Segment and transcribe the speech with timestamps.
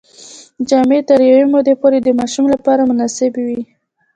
[0.69, 3.61] جامې تر یوې مودې پورې د ماشوم لپاره مناسبې وي.